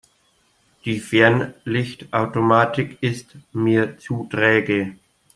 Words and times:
Die 0.83 0.99
Fernlichtautomatik 0.99 2.97
ist 3.01 3.37
mir 3.53 3.99
zu 3.99 4.27
träge. 4.31 4.95